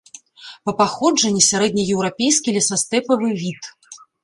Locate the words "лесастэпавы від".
2.57-3.73